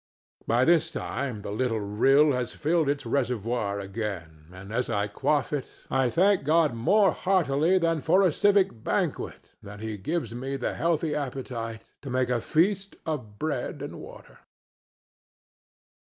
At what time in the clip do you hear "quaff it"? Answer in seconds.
5.07-5.69